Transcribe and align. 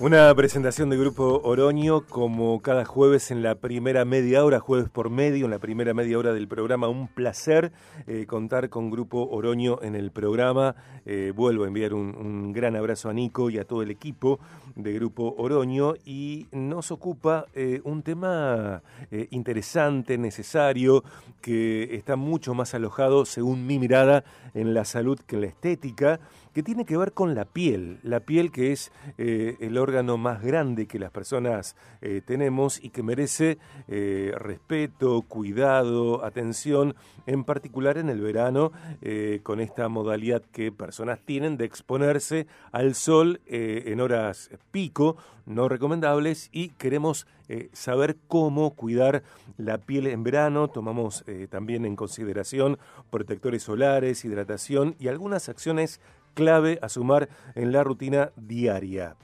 Una 0.00 0.32
presentación 0.32 0.90
de 0.90 0.96
Grupo 0.96 1.40
Oroño 1.42 2.06
como 2.06 2.62
cada 2.62 2.84
jueves 2.84 3.32
en 3.32 3.42
la 3.42 3.56
primera 3.56 4.04
media 4.04 4.44
hora, 4.44 4.60
jueves 4.60 4.88
por 4.88 5.10
medio, 5.10 5.46
en 5.46 5.50
la 5.50 5.58
primera 5.58 5.92
media 5.92 6.16
hora 6.16 6.32
del 6.32 6.46
programa. 6.46 6.86
Un 6.86 7.08
placer 7.08 7.72
eh, 8.06 8.24
contar 8.24 8.68
con 8.68 8.90
Grupo 8.92 9.28
Oroño 9.28 9.82
en 9.82 9.96
el 9.96 10.12
programa. 10.12 10.76
Eh, 11.04 11.32
vuelvo 11.34 11.64
a 11.64 11.66
enviar 11.66 11.94
un, 11.94 12.52
gran 12.52 12.76
abrazo 12.76 13.08
a 13.10 13.12
Nico 13.12 13.50
y 13.50 13.58
a 13.58 13.64
todo 13.64 13.82
el 13.82 13.90
equipo 13.90 14.38
de 14.76 14.92
Grupo 14.92 15.34
Oroño 15.36 15.94
y 16.04 16.46
nos 16.52 16.92
ocupa 16.92 17.46
eh, 17.54 17.80
un 17.82 18.04
tema 18.04 18.82
interesante, 19.30 20.16
necesario, 20.16 21.02
que 21.40 21.96
está 21.96 22.14
mucho 22.14 22.54
más 22.54 22.72
alojado, 22.72 23.24
según 23.24 23.66
mi 23.66 23.80
mirada, 23.80 24.22
en 24.54 24.74
la 24.74 24.84
salud 24.84 25.18
que 25.26 25.38
la 25.38 25.46
estética 25.46 26.20
que 26.58 26.64
tiene 26.64 26.84
que 26.84 26.96
ver 26.96 27.12
con 27.12 27.36
la 27.36 27.44
piel, 27.44 28.00
la 28.02 28.18
piel 28.18 28.50
que 28.50 28.72
es 28.72 28.90
eh, 29.16 29.56
el 29.60 29.78
órgano 29.78 30.16
más 30.16 30.42
grande 30.42 30.88
que 30.88 30.98
las 30.98 31.12
personas 31.12 31.76
eh, 32.02 32.20
tenemos 32.26 32.82
y 32.82 32.90
que 32.90 33.04
merece 33.04 33.58
eh, 33.86 34.32
respeto, 34.36 35.22
cuidado, 35.22 36.24
atención, 36.24 36.96
en 37.26 37.44
particular 37.44 37.96
en 37.96 38.08
el 38.08 38.20
verano, 38.20 38.72
con 39.42 39.60
esta 39.60 39.88
modalidad 39.88 40.42
que 40.50 40.72
personas 40.72 41.20
tienen 41.24 41.58
de 41.58 41.66
exponerse 41.66 42.46
al 42.72 42.94
sol 42.94 43.40
en 43.46 44.00
horas 44.00 44.50
pico, 44.70 45.18
no 45.44 45.68
recomendables, 45.68 46.48
y 46.52 46.70
queremos 46.70 47.26
saber 47.74 48.16
cómo 48.28 48.70
cuidar 48.74 49.22
la 49.58 49.76
piel 49.76 50.06
en 50.06 50.22
verano. 50.22 50.68
Tomamos 50.68 51.22
también 51.50 51.84
en 51.84 51.96
consideración 51.96 52.78
protectores 53.10 53.62
solares, 53.62 54.24
hidratación 54.24 54.96
y 54.98 55.08
algunas 55.08 55.50
acciones 55.50 56.00
clave 56.38 56.78
a 56.82 56.88
sumar 56.88 57.28
en 57.56 57.72
la 57.72 57.82
rutina 57.82 58.30
diaria. 58.36 59.16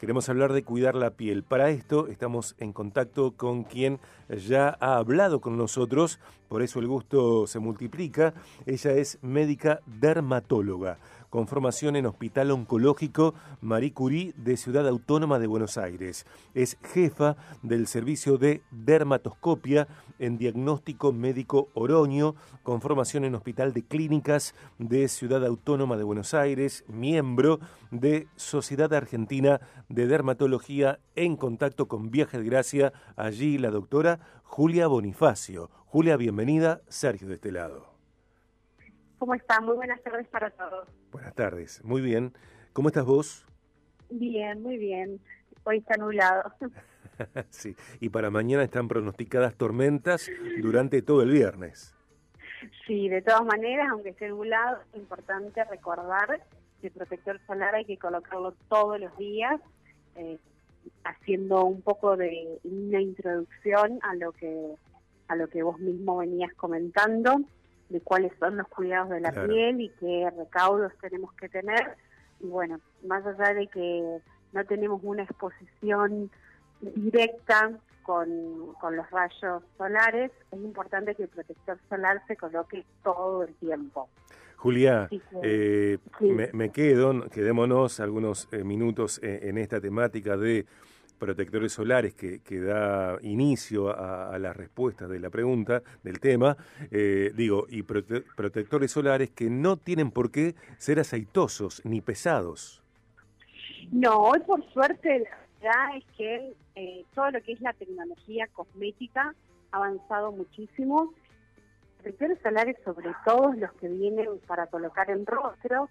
Queremos 0.00 0.28
hablar 0.28 0.52
de 0.52 0.64
cuidar 0.64 0.96
la 0.96 1.12
piel. 1.12 1.44
Para 1.44 1.70
esto 1.70 2.08
estamos 2.08 2.56
en 2.58 2.72
contacto 2.72 3.36
con 3.36 3.62
quien 3.62 4.00
ya 4.28 4.76
ha 4.80 4.96
hablado 4.96 5.40
con 5.40 5.56
nosotros, 5.56 6.18
por 6.48 6.62
eso 6.62 6.80
el 6.80 6.88
gusto 6.88 7.46
se 7.46 7.60
multiplica. 7.60 8.34
Ella 8.66 8.94
es 8.94 9.20
médica 9.22 9.78
dermatóloga 9.86 10.98
con 11.30 11.48
formación 11.48 11.96
en 11.96 12.06
Hospital 12.06 12.50
Oncológico 12.50 13.34
Marie 13.60 13.92
Curie 13.92 14.32
de 14.36 14.56
Ciudad 14.56 14.86
Autónoma 14.88 15.38
de 15.38 15.46
Buenos 15.46 15.78
Aires. 15.78 16.26
Es 16.54 16.78
jefa 16.82 17.36
del 17.62 17.86
servicio 17.86 18.38
de 18.38 18.62
dermatoscopia 18.70 19.88
en 20.18 20.38
diagnóstico 20.38 21.12
médico 21.12 21.68
Oroño, 21.74 22.34
con 22.62 22.80
formación 22.80 23.24
en 23.24 23.34
Hospital 23.34 23.72
de 23.72 23.82
Clínicas 23.82 24.54
de 24.78 25.08
Ciudad 25.08 25.44
Autónoma 25.44 25.96
de 25.96 26.04
Buenos 26.04 26.34
Aires, 26.34 26.84
miembro 26.88 27.60
de 27.90 28.28
Sociedad 28.36 28.92
Argentina 28.94 29.60
de 29.88 30.06
Dermatología 30.06 31.00
en 31.14 31.36
contacto 31.36 31.86
con 31.88 32.10
Viaje 32.10 32.38
de 32.38 32.44
Gracia, 32.44 32.92
allí 33.16 33.58
la 33.58 33.70
doctora 33.70 34.20
Julia 34.42 34.86
Bonifacio. 34.86 35.70
Julia, 35.86 36.16
bienvenida, 36.16 36.80
Sergio 36.88 37.28
de 37.28 37.34
este 37.34 37.52
lado. 37.52 37.95
¿Cómo 39.18 39.34
está? 39.34 39.60
Muy 39.60 39.76
buenas 39.76 40.02
tardes 40.02 40.28
para 40.28 40.50
todos. 40.50 40.88
Buenas 41.10 41.34
tardes, 41.34 41.82
muy 41.84 42.02
bien. 42.02 42.34
¿Cómo 42.72 42.88
estás 42.88 43.04
vos? 43.04 43.46
Bien, 44.10 44.62
muy 44.62 44.76
bien. 44.76 45.20
Hoy 45.64 45.78
está 45.78 45.96
nublado. 45.96 46.52
sí, 47.50 47.76
y 48.00 48.08
para 48.08 48.30
mañana 48.30 48.62
están 48.62 48.88
pronosticadas 48.88 49.54
tormentas 49.54 50.30
durante 50.60 51.02
todo 51.02 51.22
el 51.22 51.30
viernes. 51.30 51.94
Sí, 52.86 53.08
de 53.08 53.22
todas 53.22 53.44
maneras, 53.44 53.88
aunque 53.90 54.10
esté 54.10 54.28
nublado, 54.28 54.78
es 54.92 55.00
importante 55.00 55.64
recordar 55.64 56.42
que 56.80 56.88
el 56.88 56.92
protector 56.92 57.40
solar 57.46 57.74
hay 57.74 57.84
que 57.84 57.98
colocarlo 57.98 58.52
todos 58.68 59.00
los 59.00 59.16
días, 59.16 59.60
eh, 60.16 60.38
haciendo 61.04 61.64
un 61.64 61.82
poco 61.82 62.16
de 62.16 62.58
una 62.64 63.00
introducción 63.00 63.98
a 64.02 64.14
lo 64.14 64.32
que 64.32 64.74
a 65.28 65.34
lo 65.34 65.48
que 65.48 65.64
vos 65.64 65.80
mismo 65.80 66.18
venías 66.18 66.52
comentando 66.54 67.40
de 67.88 68.00
cuáles 68.00 68.32
son 68.38 68.56
los 68.56 68.68
cuidados 68.68 69.10
de 69.10 69.20
la 69.20 69.32
piel 69.32 69.80
y 69.80 69.90
qué 70.00 70.30
recaudos 70.36 70.92
tenemos 71.00 71.32
que 71.34 71.48
tener. 71.48 71.96
Y 72.40 72.48
bueno, 72.48 72.80
más 73.04 73.24
allá 73.26 73.54
de 73.54 73.66
que 73.68 74.18
no 74.52 74.64
tenemos 74.64 75.00
una 75.02 75.22
exposición 75.22 76.30
directa 76.80 77.72
con, 78.02 78.74
los 78.90 79.10
rayos 79.10 79.62
solares, 79.76 80.30
es 80.52 80.60
importante 80.60 81.14
que 81.14 81.24
el 81.24 81.28
protector 81.28 81.78
solar 81.88 82.22
se 82.28 82.36
coloque 82.36 82.84
todo 83.02 83.42
el 83.42 83.54
tiempo. 83.54 84.08
Julia, 84.56 85.08
eh, 85.42 85.98
me, 86.52 86.70
quedo, 86.70 87.28
quedémonos 87.28 88.00
algunos 88.00 88.48
eh, 88.52 88.64
minutos 88.64 89.20
eh, 89.22 89.40
en 89.42 89.58
esta 89.58 89.80
temática 89.80 90.36
de 90.36 90.66
protectores 91.18 91.72
solares 91.72 92.14
que, 92.14 92.40
que 92.40 92.60
da 92.60 93.18
inicio 93.22 93.88
a, 93.88 94.38
la 94.38 94.52
respuesta 94.52 95.06
de 95.08 95.18
la 95.18 95.30
pregunta, 95.30 95.82
del 96.02 96.20
tema, 96.20 96.56
eh, 96.90 97.32
digo, 97.34 97.66
y 97.68 97.82
protectores 97.82 98.90
solares 98.90 99.30
que 99.30 99.48
no 99.48 99.76
tienen 99.76 100.10
por 100.10 100.30
qué 100.30 100.54
ser 100.78 101.00
aceitosos 101.00 101.82
ni 101.84 102.00
pesados. 102.00 102.82
No, 103.90 104.18
hoy 104.18 104.40
por 104.40 104.62
suerte 104.72 105.20
la 105.62 105.70
verdad 105.70 105.96
es 105.96 106.04
que 106.16 106.56
eh, 106.74 107.04
todo 107.14 107.30
lo 107.30 107.42
que 107.42 107.52
es 107.52 107.60
la 107.60 107.72
tecnología 107.72 108.46
cosmética 108.52 109.34
ha 109.72 109.76
avanzado 109.76 110.32
muchísimo. 110.32 111.12
Protectores 112.02 112.38
solares, 112.42 112.76
sobre 112.84 113.10
todo 113.24 113.52
los 113.54 113.72
que 113.74 113.88
vienen 113.88 114.26
para 114.46 114.66
colocar 114.66 115.10
en 115.10 115.24
rostro, 115.24 115.88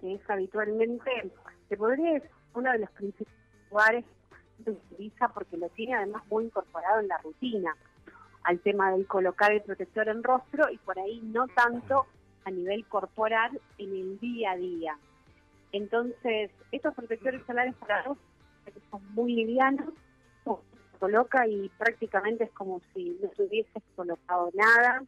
que 0.00 0.14
es 0.14 0.30
habitualmente, 0.30 1.10
se 1.68 1.76
podría 1.76 2.14
decir, 2.14 2.30
uno 2.54 2.72
de 2.72 2.78
los 2.78 2.90
principales 2.92 3.38
lugares 3.70 4.04
utiliza 4.66 5.28
porque 5.28 5.56
lo 5.56 5.68
tiene 5.70 5.94
además 5.94 6.22
muy 6.30 6.44
incorporado 6.44 7.00
en 7.00 7.08
la 7.08 7.18
rutina 7.18 7.76
al 8.44 8.60
tema 8.60 8.92
del 8.92 9.06
colocar 9.06 9.52
el 9.52 9.62
protector 9.62 10.08
en 10.08 10.22
rostro 10.22 10.70
y 10.70 10.78
por 10.78 10.98
ahí 10.98 11.20
no 11.22 11.46
tanto 11.48 12.06
a 12.44 12.50
nivel 12.50 12.86
corporal 12.86 13.60
en 13.76 13.90
el 13.90 14.18
día 14.18 14.52
a 14.52 14.56
día. 14.56 14.98
Entonces, 15.72 16.50
estos 16.72 16.94
protectores 16.94 17.42
solares 17.46 17.74
para 17.76 18.02
rostro 18.02 18.24
son 18.90 19.02
muy 19.14 19.34
livianos, 19.34 19.92
se 20.44 20.98
coloca 20.98 21.46
y 21.46 21.68
prácticamente 21.78 22.44
es 22.44 22.50
como 22.52 22.80
si 22.94 23.18
no 23.22 23.28
tuvieses 23.30 23.82
colocado 23.94 24.50
nada, 24.54 25.02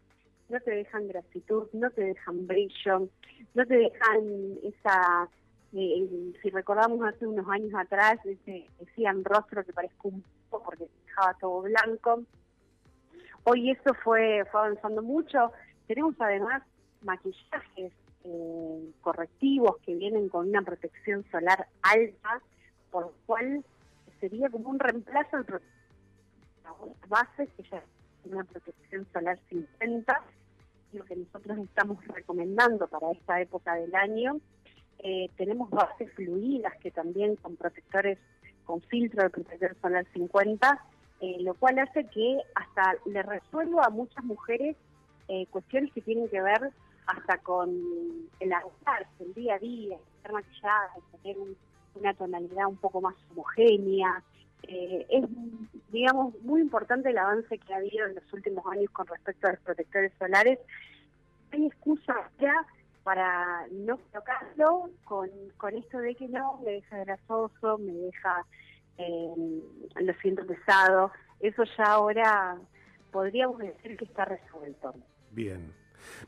no 0.48 0.60
te 0.60 0.70
dejan 0.70 1.08
grasitud, 1.08 1.68
no 1.72 1.90
te 1.90 2.04
dejan 2.04 2.46
brillo, 2.46 3.08
no 3.54 3.66
te 3.66 3.76
dejan 3.76 4.58
esa 4.62 5.28
eh, 5.72 6.32
si 6.42 6.50
recordamos 6.50 7.00
hace 7.06 7.26
unos 7.26 7.48
años 7.48 7.72
atrás, 7.74 8.18
ese, 8.24 8.66
decían 8.78 9.24
rostro 9.24 9.64
que 9.64 9.72
parezca 9.72 10.00
un 10.02 10.24
poco 10.48 10.64
porque 10.64 10.88
dejaba 11.06 11.34
todo 11.34 11.62
blanco. 11.62 12.22
Hoy 13.44 13.70
eso 13.70 13.94
fue, 14.02 14.44
fue 14.50 14.60
avanzando 14.60 15.02
mucho. 15.02 15.52
Tenemos 15.86 16.14
además 16.18 16.62
maquillajes 17.02 17.92
eh, 18.24 18.92
correctivos 19.00 19.76
que 19.84 19.94
vienen 19.94 20.28
con 20.28 20.48
una 20.48 20.62
protección 20.62 21.24
solar 21.30 21.66
alta, 21.82 22.42
por 22.90 23.04
lo 23.04 23.12
cual 23.26 23.64
sería 24.18 24.50
como 24.50 24.70
un 24.70 24.78
reemplazo 24.78 25.36
al 25.36 25.46
las 26.64 27.08
bases 27.08 27.48
que 27.56 27.62
ya 27.62 27.82
una 28.24 28.44
protección 28.44 29.06
solar 29.12 29.38
50, 29.48 30.22
lo 30.92 31.04
que 31.04 31.16
nosotros 31.16 31.58
estamos 31.58 32.04
recomendando 32.08 32.86
para 32.88 33.12
esta 33.12 33.40
época 33.40 33.74
del 33.76 33.94
año 33.94 34.40
eh, 35.02 35.30
tenemos 35.36 35.70
bases 35.70 36.12
fluidas 36.12 36.76
que 36.78 36.90
también 36.90 37.36
con 37.36 37.56
protectores, 37.56 38.18
con 38.64 38.82
filtro 38.82 39.22
de 39.22 39.30
protector 39.30 39.74
solar 39.80 40.06
50, 40.12 40.84
eh, 41.20 41.36
lo 41.40 41.54
cual 41.54 41.78
hace 41.78 42.06
que 42.08 42.38
hasta 42.54 42.94
le 43.06 43.22
resuelvo 43.22 43.82
a 43.82 43.88
muchas 43.88 44.22
mujeres 44.24 44.76
eh, 45.28 45.46
cuestiones 45.50 45.92
que 45.92 46.02
tienen 46.02 46.28
que 46.28 46.42
ver 46.42 46.70
hasta 47.06 47.38
con 47.38 47.70
el 48.40 48.52
arrojarse 48.52 49.24
el 49.24 49.32
día 49.34 49.54
a 49.54 49.58
día, 49.58 49.96
estar 50.16 50.32
maquillada, 50.32 50.90
tener 51.22 51.36
una 51.94 52.14
tonalidad 52.14 52.66
un 52.66 52.76
poco 52.76 53.00
más 53.00 53.14
homogénea. 53.30 54.22
es, 54.62 55.24
digamos, 55.90 56.34
muy 56.42 56.60
importante 56.60 57.10
el 57.10 57.18
avance 57.18 57.58
que 57.58 57.72
ha 57.72 57.78
habido 57.78 58.06
en 58.06 58.16
los 58.16 58.32
últimos 58.32 58.64
años 58.66 58.90
con 58.90 59.06
respecto 59.06 59.46
a 59.46 59.52
los 59.52 59.60
protectores 59.60 60.12
solares. 60.18 60.58
Hay 61.52 61.66
excusa 61.66 62.30
ya 62.38 62.54
para 63.10 63.66
no 63.72 63.98
tocarlo 64.12 64.88
con, 65.02 65.28
con 65.56 65.74
esto 65.74 65.98
de 65.98 66.14
que 66.14 66.28
no, 66.28 66.60
me 66.64 66.74
deja 66.74 66.98
grasoso, 66.98 67.76
me 67.78 67.92
deja, 67.92 68.46
eh, 68.98 69.62
lo 70.00 70.14
siento 70.22 70.46
pesado. 70.46 71.10
Eso 71.40 71.64
ya 71.76 71.86
ahora 71.86 72.56
podríamos 73.10 73.58
decir 73.58 73.96
que 73.96 74.04
está 74.04 74.26
resuelto. 74.26 74.94
Bien. 75.32 75.72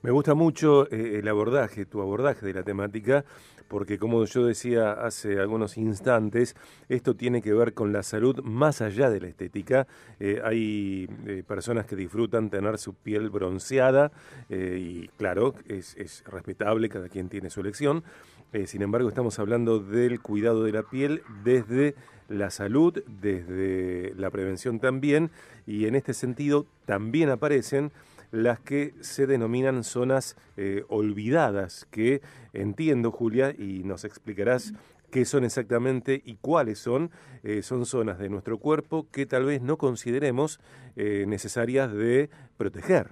Me 0.02 0.10
gusta 0.10 0.34
mucho 0.34 0.90
eh, 0.90 1.20
el 1.20 1.28
abordaje, 1.28 1.86
tu 1.86 2.02
abordaje 2.02 2.44
de 2.44 2.52
la 2.52 2.64
temática, 2.64 3.24
porque 3.72 3.98
como 3.98 4.22
yo 4.26 4.44
decía 4.44 4.92
hace 4.92 5.40
algunos 5.40 5.78
instantes, 5.78 6.54
esto 6.90 7.16
tiene 7.16 7.40
que 7.40 7.54
ver 7.54 7.72
con 7.72 7.90
la 7.90 8.02
salud 8.02 8.42
más 8.42 8.82
allá 8.82 9.08
de 9.08 9.18
la 9.18 9.28
estética. 9.28 9.86
Eh, 10.20 10.42
hay 10.44 11.08
eh, 11.26 11.42
personas 11.48 11.86
que 11.86 11.96
disfrutan 11.96 12.50
tener 12.50 12.76
su 12.76 12.92
piel 12.92 13.30
bronceada 13.30 14.12
y 14.50 15.08
claro, 15.16 15.54
es, 15.66 15.96
es 15.96 16.22
respetable, 16.26 16.90
cada 16.90 17.08
quien 17.08 17.30
tiene 17.30 17.48
su 17.48 17.60
elección 17.60 18.04
Eh, 18.52 18.66
sin 18.66 18.82
embargo, 18.82 19.08
estamos 19.08 19.38
hablando 19.38 19.78
del 19.78 20.20
cuidado 20.20 20.64
de 20.64 20.72
la 20.72 20.82
piel 20.82 21.22
desde 21.42 21.94
la 22.28 22.50
salud, 22.50 23.02
desde 23.06 24.12
la 24.16 24.28
prevención 24.30 24.78
también, 24.78 25.30
y 25.66 25.86
en 25.86 25.94
este 25.94 26.12
sentido 26.12 26.66
también 26.84 27.30
aparecen 27.30 27.92
las 28.32 28.58
que 28.58 28.94
se 29.00 29.28
denominan 29.28 29.84
zonas 29.84 30.36
eh, 30.56 30.82
olvidadas, 30.88 31.86
que 31.92 32.20
entiendo, 32.52 33.12
Julia, 33.12 33.54
y 33.56 33.84
nos 33.84 34.04
explicarás 34.04 34.74
qué 35.12 35.24
son 35.24 35.44
exactamente 35.44 36.20
y 36.24 36.34
cuáles 36.36 36.80
son. 36.80 37.12
Eh, 37.44 37.62
son 37.62 37.86
zonas 37.86 38.18
de 38.18 38.28
nuestro 38.28 38.58
cuerpo 38.58 39.06
que 39.12 39.26
tal 39.26 39.44
vez 39.44 39.62
no 39.62 39.78
consideremos 39.78 40.60
necesarias 40.96 41.90
de 41.92 42.28
proteger. 42.58 43.08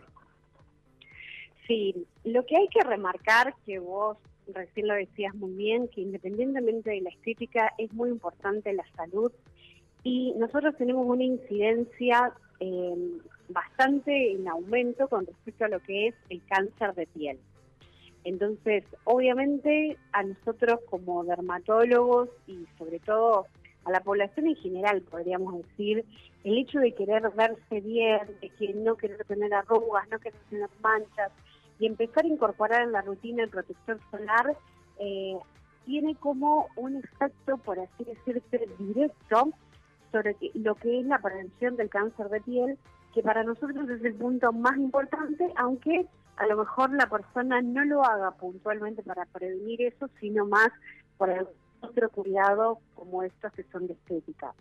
Sí, 1.66 1.94
lo 2.24 2.44
que 2.44 2.56
hay 2.56 2.68
que 2.68 2.82
remarcar 2.82 3.54
que 3.64 3.78
vos 3.78 4.18
recién 4.54 4.88
lo 4.88 4.94
decías 4.94 5.34
muy 5.34 5.52
bien, 5.52 5.88
que 5.88 6.00
independientemente 6.00 6.90
de 6.90 7.00
la 7.00 7.10
estética 7.10 7.72
es 7.78 7.92
muy 7.92 8.10
importante 8.10 8.72
la 8.72 8.84
salud 8.96 9.32
y 10.02 10.32
nosotros 10.36 10.76
tenemos 10.76 11.06
una 11.06 11.24
incidencia 11.24 12.32
eh, 12.60 13.18
bastante 13.52 14.32
en 14.32 14.48
aumento 14.48 15.08
con 15.08 15.26
respecto 15.26 15.64
a 15.64 15.68
lo 15.68 15.80
que 15.80 16.08
es 16.08 16.14
el 16.28 16.42
cáncer 16.46 16.94
de 16.94 17.06
piel. 17.06 17.38
Entonces, 18.24 18.84
obviamente 19.04 19.96
a 20.12 20.22
nosotros 20.22 20.80
como 20.90 21.24
dermatólogos 21.24 22.28
y 22.46 22.66
sobre 22.78 22.98
todo 23.00 23.46
a 23.84 23.90
la 23.90 24.00
población 24.00 24.46
en 24.46 24.56
general, 24.56 25.02
podríamos 25.02 25.56
decir, 25.56 26.04
el 26.44 26.58
hecho 26.58 26.80
de 26.80 26.94
querer 26.94 27.30
verse 27.30 27.80
bien, 27.80 28.20
de 28.40 28.50
que 28.50 28.74
no 28.74 28.96
querer 28.96 29.24
tener 29.24 29.52
arrugas, 29.54 30.08
no 30.10 30.18
querer 30.18 30.38
tener 30.50 30.68
manchas, 30.82 31.32
y 31.78 31.86
empezar 31.86 32.24
a 32.24 32.28
incorporar 32.28 32.82
en 32.82 32.92
la 32.92 33.00
rutina 33.00 33.42
el 33.42 33.48
protector 33.48 33.98
solar 34.10 34.54
eh, 34.98 35.38
tiene 35.86 36.14
como 36.14 36.68
un 36.76 36.96
efecto, 36.96 37.56
por 37.56 37.80
así 37.80 38.04
decirse, 38.04 38.68
directo 38.78 39.50
sobre 40.12 40.36
lo 40.54 40.74
que 40.74 41.00
es 41.00 41.06
la 41.06 41.18
prevención 41.18 41.76
del 41.76 41.88
cáncer 41.88 42.28
de 42.28 42.40
piel, 42.42 42.78
que 43.14 43.22
para 43.22 43.42
nosotros 43.42 43.88
es 43.88 44.04
el 44.04 44.14
punto 44.14 44.52
más 44.52 44.76
importante, 44.76 45.52
aunque 45.56 46.06
a 46.36 46.46
lo 46.46 46.56
mejor 46.56 46.92
la 46.92 47.06
persona 47.08 47.60
no 47.60 47.84
lo 47.84 48.04
haga 48.04 48.30
puntualmente 48.32 49.02
para 49.02 49.26
prevenir 49.26 49.82
eso, 49.82 50.08
sino 50.20 50.46
más 50.46 50.68
por 51.18 51.30
el 51.30 51.46
otro 51.80 52.10
cuidado 52.10 52.78
como 52.94 53.22
estos 53.22 53.52
que 53.52 53.64
son 53.64 53.86
de 53.86 53.94
estética. 53.94 54.54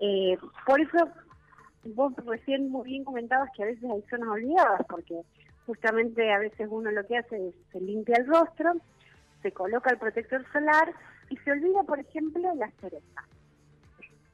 Eh, 0.00 0.38
por 0.66 0.80
eso, 0.80 1.08
vos 1.94 2.12
recién 2.24 2.70
muy 2.70 2.84
bien 2.84 3.04
comentabas 3.04 3.50
que 3.56 3.64
a 3.64 3.66
veces 3.66 3.84
hay 3.90 4.02
zonas 4.08 4.28
olvidadas, 4.28 4.80
porque 4.88 5.20
justamente 5.66 6.32
a 6.32 6.38
veces 6.38 6.68
uno 6.70 6.90
lo 6.90 7.06
que 7.06 7.18
hace 7.18 7.48
es 7.48 7.54
se 7.72 7.80
limpia 7.80 8.16
el 8.18 8.26
rostro, 8.26 8.72
se 9.42 9.52
coloca 9.52 9.90
el 9.90 9.98
protector 9.98 10.44
solar 10.52 10.92
y 11.28 11.36
se 11.38 11.52
olvida, 11.52 11.82
por 11.82 11.98
ejemplo, 11.98 12.54
las 12.54 12.72
orejas. 12.82 13.26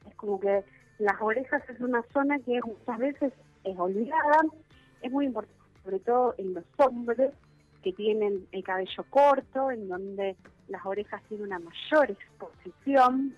Es 0.08 0.14
como 0.14 0.38
que 0.38 0.64
las 1.00 1.20
orejas 1.20 1.62
es 1.68 1.80
una 1.80 2.02
zona 2.12 2.38
que 2.40 2.60
muchas 2.64 2.98
veces 2.98 3.32
es 3.64 3.78
olvidada, 3.78 4.42
es 5.00 5.10
muy 5.10 5.26
importante, 5.26 5.60
sobre 5.82 5.98
todo 6.00 6.34
en 6.36 6.54
los 6.54 6.64
hombres 6.76 7.32
que 7.82 7.92
tienen 7.94 8.46
el 8.52 8.62
cabello 8.62 9.04
corto, 9.08 9.70
en 9.70 9.88
donde 9.88 10.36
las 10.68 10.84
orejas 10.84 11.22
tienen 11.28 11.46
una 11.46 11.58
mayor 11.58 12.10
exposición. 12.10 13.34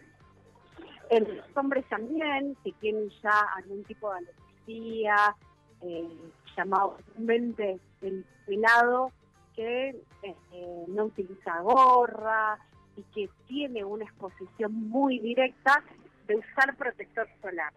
En 1.11 1.37
los 1.37 1.57
hombres 1.57 1.89
también, 1.89 2.57
que 2.65 2.73
tienen 2.81 3.09
ya 3.23 3.41
algún 3.57 3.85
tipo 3.85 4.13
de 4.13 4.19
alergia, 4.19 5.37
eh, 5.83 6.09
llamado 6.57 6.97
comúnmente 7.15 7.79
el 8.01 8.25
pelado, 8.45 9.13
que 9.55 9.91
eh, 10.23 10.85
no 10.89 11.05
utiliza 11.05 11.61
gorra 11.61 12.59
y 12.97 13.03
que 13.15 13.31
tiene 13.47 13.85
una 13.85 14.05
exposición 14.05 14.73
muy 14.89 15.21
directa 15.21 15.83
de 16.27 16.37
usar 16.37 16.77
protector 16.77 17.29
solar. 17.41 17.73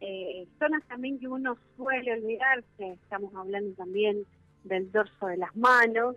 Eh, 0.00 0.48
zonas 0.58 0.82
también 0.88 1.18
que 1.20 1.28
uno 1.28 1.56
suele 1.76 2.12
olvidarse, 2.12 2.98
estamos 3.02 3.34
hablando 3.34 3.72
también 3.74 4.24
del 4.64 4.90
dorso 4.90 5.26
de 5.26 5.36
las 5.36 5.54
manos, 5.54 6.16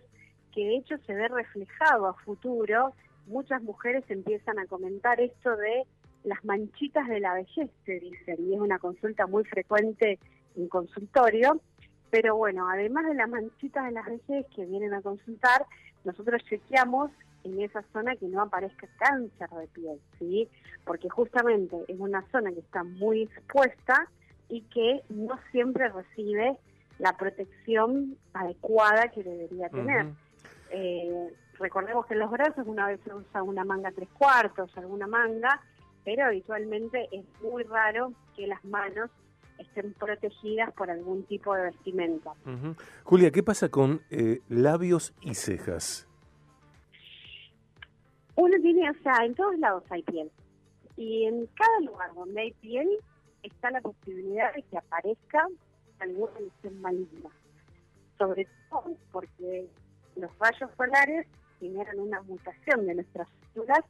que 0.52 0.66
de 0.66 0.78
hecho 0.78 0.98
se 1.06 1.14
ve 1.14 1.28
reflejado 1.28 2.08
a 2.08 2.14
futuro. 2.14 2.94
Muchas 3.28 3.62
mujeres 3.62 4.04
empiezan 4.08 4.58
a 4.60 4.66
comentar 4.66 5.20
esto 5.20 5.56
de 5.56 5.84
las 6.24 6.44
manchitas 6.44 7.08
de 7.08 7.20
la 7.20 7.36
vejez, 7.36 7.70
se 7.86 8.00
dicen, 8.00 8.38
y 8.40 8.56
es 8.56 8.60
una 8.60 8.80
consulta 8.80 9.28
muy 9.28 9.44
frecuente 9.44 10.18
en 10.56 10.68
consultorio, 10.68 11.62
pero 12.10 12.36
bueno, 12.36 12.68
además 12.70 13.06
de 13.06 13.14
las 13.14 13.30
manchitas 13.30 13.86
de 13.86 13.92
las 13.92 14.06
vejez 14.06 14.46
que 14.56 14.66
vienen 14.66 14.94
a 14.94 15.02
consultar, 15.02 15.66
nosotros 16.04 16.44
chequeamos 16.46 17.12
en 17.46 17.62
esa 17.62 17.84
zona 17.94 18.16
que 18.16 18.28
no 18.28 18.42
aparezca 18.42 18.88
cáncer 18.98 19.50
de 19.50 19.68
piel, 19.68 20.00
¿sí? 20.20 20.50
Porque 20.84 21.10
justamente 21.10 21.78
es 21.88 22.00
una 22.00 22.26
zona 22.32 22.52
que 22.52 22.60
está 22.60 22.84
muy 22.84 23.24
expuesta 23.24 24.10
y 24.50 24.62
que 24.62 25.02
no 25.10 25.40
siempre 25.52 25.88
recibe 25.90 26.58
la 27.00 27.16
protección 27.18 28.18
adecuada 28.34 29.10
que 29.10 29.24
debería 29.24 29.70
tener. 29.70 30.08
Eh, 30.72 31.34
recordemos 31.60 32.06
que 32.08 32.16
en 32.16 32.22
los 32.22 32.32
brazos 32.32 32.66
una 32.68 32.88
vez 32.88 33.00
se 33.04 33.14
usa 33.14 33.44
una 33.44 33.64
manga 33.64 33.92
tres 33.92 34.10
cuartos, 34.18 34.76
alguna 34.78 35.08
manga, 35.08 35.62
pero 36.04 36.26
habitualmente 36.26 37.08
es 37.12 37.26
muy 37.42 37.64
raro 37.64 38.12
que 38.36 38.48
las 38.48 38.64
manos 38.66 39.10
estén 39.58 39.94
protegidas 39.94 40.74
por 40.74 40.90
algún 40.90 41.24
tipo 41.24 41.54
de 41.54 41.64
vestimenta. 41.64 42.34
Julia, 43.04 43.32
¿qué 43.32 43.44
pasa 43.44 43.70
con 43.70 44.02
eh, 44.10 44.42
labios 44.50 45.14
y 45.22 45.36
cejas? 45.36 46.08
Uno 48.36 48.56
tiene, 48.62 48.90
o 48.90 48.94
sea, 49.02 49.26
en 49.26 49.36
todos 49.36 49.58
lados 49.60 49.84
hay 49.90 50.04
piel. 50.04 50.32
Y 50.98 51.26
en 51.26 51.48
cada 51.48 51.80
lugar 51.82 52.14
donde 52.14 52.42
hay 52.42 52.52
piel 52.54 52.90
está 53.44 53.72
la 53.72 53.82
posibilidad 53.82 54.54
de 54.54 54.64
que 54.64 54.78
aparezca 54.78 55.48
alguna 56.00 56.40
lesión 56.40 56.82
maligna. 56.82 57.30
Sobre 58.18 58.48
todo 58.70 58.96
porque 59.12 59.68
los 60.16 60.32
rayos 60.40 60.70
solares 60.78 61.28
generan 61.60 62.00
una 62.00 62.22
mutación 62.24 62.86
de 62.86 62.96
nuestras 62.96 63.28
células 63.54 63.82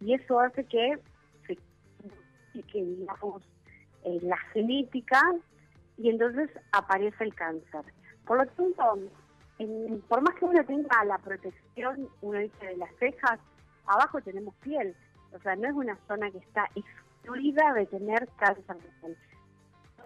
y 0.00 0.14
eso 0.14 0.40
hace 0.40 0.64
que 0.64 0.98
se 1.46 1.58
que 2.62 2.84
digamos 2.84 3.42
eh, 4.04 4.18
la 4.22 4.36
genética 4.52 5.20
y 5.96 6.08
entonces 6.08 6.50
aparece 6.72 7.24
el 7.24 7.34
cáncer. 7.34 7.82
Por 8.26 8.38
lo 8.38 8.46
tanto, 8.46 8.98
por 10.08 10.22
más 10.22 10.34
que 10.36 10.44
uno 10.44 10.64
tenga 10.64 11.04
la 11.04 11.18
protección, 11.18 12.08
uno 12.22 12.38
dice 12.38 12.66
de 12.66 12.76
las 12.76 12.94
cejas, 12.96 13.38
abajo 13.86 14.20
tenemos 14.20 14.54
piel. 14.56 14.94
O 15.32 15.38
sea, 15.40 15.56
no 15.56 15.68
es 15.68 15.74
una 15.74 15.98
zona 16.08 16.30
que 16.30 16.38
está 16.38 16.68
excluida 16.74 17.72
de 17.74 17.86
tener 17.86 18.28
cáncer 18.36 18.76
de 18.76 18.88
piel. 19.00 19.16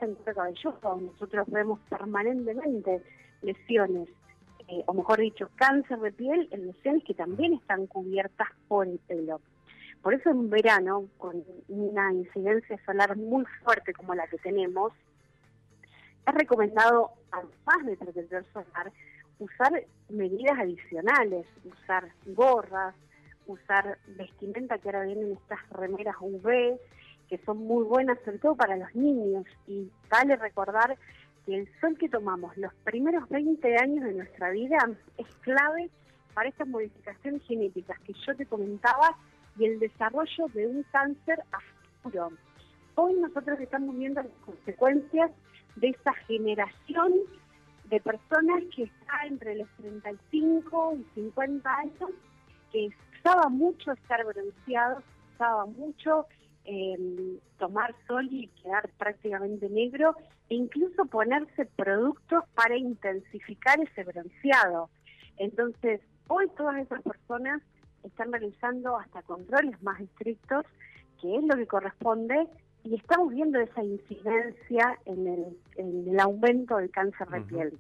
En 0.00 0.14
cabelludo, 0.16 1.00
nosotros 1.00 1.46
vemos 1.48 1.80
permanentemente 1.88 3.02
lesiones, 3.42 4.08
eh, 4.68 4.82
o 4.86 4.92
mejor 4.92 5.20
dicho, 5.20 5.48
cáncer 5.56 5.98
de 6.00 6.12
piel 6.12 6.48
en 6.50 6.66
lesiones 6.66 7.04
que 7.04 7.14
también 7.14 7.54
están 7.54 7.86
cubiertas 7.86 8.48
por 8.68 8.86
el 8.86 8.98
pelo. 8.98 9.40
Por 10.02 10.12
eso 10.12 10.30
en 10.30 10.50
verano, 10.50 11.08
con 11.16 11.42
una 11.68 12.12
incidencia 12.12 12.78
solar 12.84 13.16
muy 13.16 13.44
fuerte 13.62 13.94
como 13.94 14.14
la 14.14 14.26
que 14.26 14.36
tenemos, 14.38 14.92
es 16.26 16.34
recomendado, 16.34 17.12
además 17.30 17.86
de 17.86 17.96
protector 17.96 18.44
solar, 18.52 18.92
usar 19.38 19.84
medidas 20.08 20.58
adicionales, 20.58 21.46
usar 21.64 22.10
gorras, 22.26 22.94
usar 23.46 23.98
vestimenta 24.06 24.78
que 24.78 24.88
ahora 24.88 25.04
vienen 25.04 25.32
estas 25.32 25.68
remeras 25.70 26.16
UV, 26.20 26.78
que 27.28 27.38
son 27.44 27.58
muy 27.58 27.84
buenas 27.84 28.18
sobre 28.24 28.38
todo 28.38 28.54
para 28.56 28.76
los 28.76 28.94
niños. 28.94 29.44
Y 29.66 29.90
vale 30.10 30.36
recordar 30.36 30.96
que 31.46 31.56
el 31.56 31.68
sol 31.80 31.96
que 31.98 32.08
tomamos 32.08 32.56
los 32.56 32.72
primeros 32.84 33.28
20 33.28 33.76
años 33.76 34.04
de 34.04 34.14
nuestra 34.14 34.50
vida 34.50 34.78
es 35.18 35.26
clave 35.40 35.90
para 36.34 36.48
estas 36.48 36.68
modificaciones 36.68 37.42
genéticas 37.44 37.98
que 38.00 38.12
yo 38.26 38.34
te 38.36 38.46
comentaba 38.46 39.16
y 39.58 39.66
el 39.66 39.78
desarrollo 39.78 40.46
de 40.52 40.66
un 40.66 40.82
cáncer 40.90 41.40
a 41.52 41.58
futuro. 42.02 42.30
Hoy 42.96 43.14
nosotros 43.14 43.58
estamos 43.60 43.96
viendo 43.96 44.22
las 44.22 44.32
consecuencias 44.44 45.30
de 45.76 45.88
esa 45.88 46.12
generación 46.26 47.12
de 47.90 48.00
personas 48.00 48.62
que 48.74 48.84
está 48.84 49.26
entre 49.26 49.56
los 49.56 49.68
35 49.76 50.96
y 50.98 51.20
50 51.20 51.74
años, 51.76 52.10
usaba 53.18 53.48
mucho 53.48 53.92
estar 53.92 54.24
bronceados, 54.24 55.02
usaba 55.34 55.66
mucho 55.66 56.26
eh, 56.64 57.38
tomar 57.58 57.94
sol 58.06 58.28
y 58.30 58.48
quedar 58.62 58.88
prácticamente 58.98 59.68
negro, 59.68 60.16
e 60.48 60.54
incluso 60.56 61.06
ponerse 61.06 61.66
productos 61.76 62.44
para 62.54 62.76
intensificar 62.76 63.80
ese 63.80 64.04
bronceado. 64.04 64.90
Entonces, 65.38 66.00
hoy 66.28 66.48
todas 66.56 66.76
esas 66.76 67.02
personas 67.02 67.62
están 68.02 68.32
realizando 68.32 68.98
hasta 68.98 69.22
controles 69.22 69.82
más 69.82 70.00
estrictos, 70.00 70.64
que 71.20 71.36
es 71.36 71.44
lo 71.44 71.56
que 71.56 71.66
corresponde, 71.66 72.46
y 72.84 72.96
estamos 72.96 73.32
viendo 73.32 73.58
esa 73.58 73.82
incidencia 73.82 74.98
en 75.06 75.56
el, 75.78 76.20
aumento 76.20 76.76
del 76.76 76.90
cáncer 76.90 77.28
de 77.28 77.40
piel. 77.40 77.78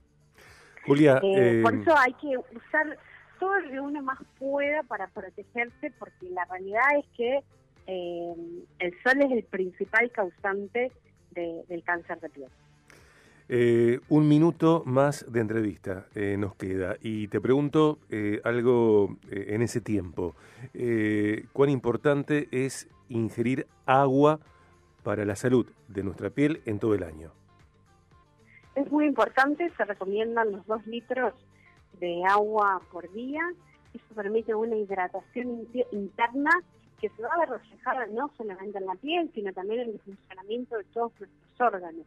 Julia, 0.86 1.20
eh, 1.22 1.60
por 1.62 1.74
eh, 1.74 1.80
eso 1.82 1.96
hay 1.96 2.12
que 2.14 2.38
usar 2.38 2.98
todo 3.38 3.60
lo 3.60 3.70
que 3.70 3.80
uno 3.80 4.02
más 4.02 4.18
pueda 4.38 4.82
para 4.82 5.08
protegerse, 5.08 5.92
porque 5.98 6.30
la 6.30 6.44
realidad 6.46 6.82
es 6.98 7.06
que 7.16 7.40
eh, 7.86 8.34
el 8.78 8.92
sol 9.02 9.20
es 9.20 9.32
el 9.32 9.44
principal 9.44 10.10
causante 10.10 10.92
del 11.32 11.82
cáncer 11.82 12.20
de 12.20 12.28
piel. 12.28 12.48
Eh, 13.48 14.00
un 14.08 14.26
minuto 14.26 14.82
más 14.86 15.30
de 15.30 15.40
entrevista 15.40 16.06
eh, 16.14 16.36
nos 16.38 16.54
queda 16.54 16.96
y 17.02 17.28
te 17.28 17.40
pregunto 17.40 17.98
algo 18.44 19.16
en 19.30 19.62
ese 19.62 19.80
tiempo. 19.80 20.34
¿Cuán 21.52 21.70
importante 21.70 22.48
es 22.52 22.88
ingerir 23.08 23.66
agua 23.84 24.40
para 25.02 25.24
la 25.24 25.36
salud 25.36 25.66
de 25.88 26.04
nuestra 26.04 26.30
piel 26.30 26.62
en 26.66 26.78
todo 26.78 26.94
el 26.94 27.02
año? 27.02 27.32
Es 28.76 28.90
muy 28.90 29.06
importante, 29.06 29.70
se 29.76 29.84
recomiendan 29.84 30.52
los 30.52 30.66
dos 30.66 30.86
litros 30.86 31.34
de 32.04 32.24
agua 32.24 32.80
por 32.92 33.10
día. 33.12 33.42
Eso 33.92 34.14
permite 34.14 34.54
una 34.54 34.76
hidratación 34.76 35.66
interna 35.92 36.50
que 37.00 37.08
se 37.10 37.22
va 37.22 37.28
a 37.34 37.38
ver 37.38 37.48
reflejada 37.50 38.06
no 38.06 38.30
solamente 38.36 38.78
en 38.78 38.86
la 38.86 38.94
piel, 38.94 39.30
sino 39.34 39.52
también 39.52 39.80
en 39.80 39.90
el 39.90 40.00
funcionamiento 40.00 40.76
de 40.76 40.84
todos 40.84 41.12
nuestros 41.18 41.60
órganos. 41.60 42.06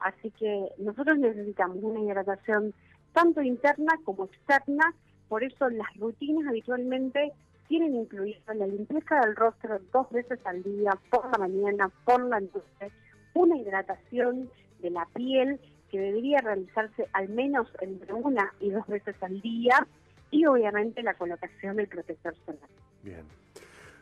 Así 0.00 0.30
que 0.32 0.68
nosotros 0.78 1.18
necesitamos 1.18 1.78
una 1.80 2.00
hidratación 2.00 2.74
tanto 3.12 3.42
interna 3.42 3.92
como 4.04 4.24
externa, 4.24 4.94
por 5.28 5.44
eso 5.44 5.68
las 5.70 5.94
rutinas 5.96 6.46
habitualmente 6.48 7.32
tienen 7.68 7.94
incluido 7.94 8.40
la 8.54 8.66
limpieza 8.66 9.20
del 9.20 9.36
rostro 9.36 9.78
dos 9.92 10.10
veces 10.10 10.38
al 10.44 10.62
día, 10.62 10.90
por 11.10 11.30
la 11.30 11.46
mañana, 11.46 11.90
por 12.04 12.22
la 12.24 12.40
noche, 12.40 12.92
una 13.34 13.56
hidratación 13.56 14.50
de 14.80 14.90
la 14.90 15.06
piel 15.14 15.60
que 15.94 16.00
debería 16.00 16.40
realizarse 16.40 17.06
al 17.12 17.28
menos 17.28 17.68
entre 17.80 18.12
una 18.12 18.52
y 18.58 18.70
dos 18.70 18.84
veces 18.88 19.14
al 19.20 19.40
día 19.40 19.86
y 20.32 20.44
obviamente 20.44 21.04
la 21.04 21.14
colocación 21.14 21.76
del 21.76 21.86
protector 21.86 22.34
solar. 22.44 22.68
Bien. 23.04 23.22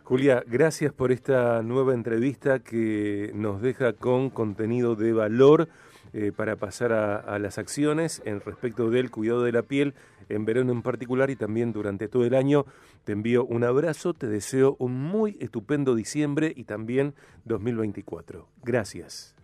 Julia, 0.03 0.43
gracias 0.47 0.91
por 0.95 1.13
esta 1.13 1.63
nueva 1.63 1.93
entrevista 1.93 2.61
que 2.61 3.31
nos 3.35 3.61
deja 3.61 3.93
con 3.93 4.31
contenido 4.31 4.97
de 4.97 5.13
valor 5.13 5.69
eh, 6.15 6.33
para 6.35 6.57
pasar 6.57 6.95
a, 6.95 7.39
las 7.39 7.59
acciones 7.59 8.23
en 8.25 8.41
respecto 8.41 8.89
del 8.89 9.11
cuidado 9.11 9.43
de 9.43 9.53
la 9.53 9.63
piel 9.63 9.93
en 10.31 10.47
verano 10.47 10.73
en 10.73 10.81
particular 10.81 11.29
y 11.29 11.37
también 11.37 11.75
durante 11.75 12.09
todo 12.09 12.25
el 12.25 12.35
año. 12.35 12.65
Te 13.05 13.13
envío 13.13 13.45
un 13.45 13.65
abrazo, 13.65 14.15
te 14.15 14.29
deseo 14.29 14.77
un 14.79 14.99
muy 14.99 15.37
estupendo 15.41 15.95
diciembre 15.95 16.55
y 16.57 16.65
también 16.65 17.13
2024. 17.45 18.49
Gracias. 18.65 19.37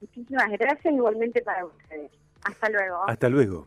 Muchísimas 0.00 0.50
gracias 0.50 0.94
igualmente 0.94 1.42
para 1.42 1.64
ustedes. 1.64 2.10
Hasta 2.44 2.68
luego. 2.70 3.08
Hasta 3.08 3.28
luego. 3.28 3.66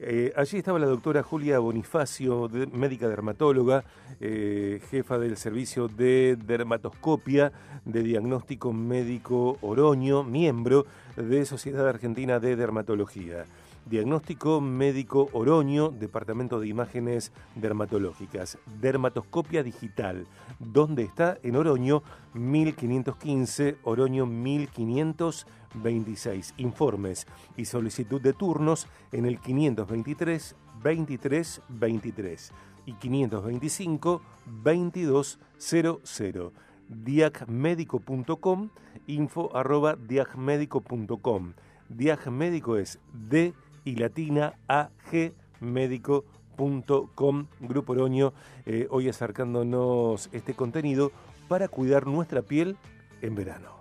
Eh, 0.00 0.32
allí 0.36 0.58
estaba 0.58 0.78
la 0.78 0.86
doctora 0.86 1.24
Julia 1.24 1.58
Bonifacio, 1.58 2.48
médica 2.72 3.08
dermatóloga, 3.08 3.84
eh, 4.20 4.80
jefa 4.90 5.18
del 5.18 5.36
servicio 5.36 5.88
de 5.88 6.36
dermatoscopia 6.36 7.52
de 7.84 8.02
diagnóstico 8.04 8.72
médico 8.72 9.58
Oroño, 9.60 10.22
miembro 10.22 10.86
de 11.16 11.44
Sociedad 11.44 11.88
Argentina 11.88 12.38
de 12.38 12.54
Dermatología. 12.54 13.44
Diagnóstico 13.88 14.60
Médico 14.60 15.30
Oroño, 15.32 15.88
Departamento 15.88 16.60
de 16.60 16.68
Imágenes 16.68 17.32
Dermatológicas. 17.54 18.58
Dermatoscopia 18.80 19.62
Digital. 19.62 20.26
¿Dónde 20.58 21.04
está? 21.04 21.38
En 21.42 21.56
Oroño 21.56 22.02
1515, 22.34 23.78
Oroño 23.84 24.26
1526. 24.26 26.52
Informes 26.58 27.26
y 27.56 27.64
solicitud 27.64 28.20
de 28.20 28.34
turnos 28.34 28.88
en 29.10 29.24
el 29.24 29.40
523 29.40 30.54
23 30.82 31.62
23 31.68 32.52
y 32.84 32.92
525 32.92 34.20
2200 34.64 36.52
diagmédico.com 36.88 38.70
info 39.06 39.54
arroba 39.54 39.94
diagmédico.com 39.96 41.52
diagmédico 41.88 42.76
es 42.76 42.98
D 43.12 43.54
y 43.84 43.96
latina 43.96 44.54
agmédico.com. 44.68 47.46
Grupo 47.60 47.92
Oroño, 47.92 48.32
eh, 48.66 48.86
hoy 48.90 49.08
acercándonos 49.08 50.28
este 50.32 50.54
contenido 50.54 51.12
para 51.48 51.68
cuidar 51.68 52.06
nuestra 52.06 52.42
piel 52.42 52.76
en 53.22 53.34
verano. 53.34 53.78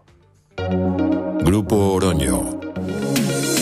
Grupo 1.44 1.94
Oroño. 1.94 2.60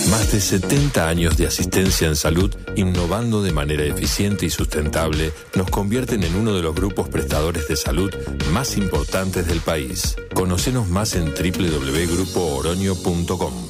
Más 0.10 0.32
de 0.32 0.39
70 0.39 1.10
años 1.10 1.36
de 1.36 1.48
asistencia 1.48 2.08
en 2.08 2.15
salud, 2.15 2.56
innovando 2.75 3.44
de 3.44 3.51
manera 3.51 3.84
eficiente 3.84 4.46
y 4.46 4.50
sustentable, 4.50 5.34
nos 5.56 5.70
convierten 5.70 6.24
en 6.24 6.34
uno 6.36 6.54
de 6.54 6.62
los 6.62 6.74
grupos 6.75 7.10
prestadores 7.10 7.68
de 7.68 7.75
salud 7.75 8.13
más 8.54 8.77
importantes 8.77 9.46
del 9.48 9.60
país. 9.62 10.15
Conocenos 10.34 10.88
más 10.88 11.15
en 11.15 11.25
www.grupooroño.com. 11.25 13.64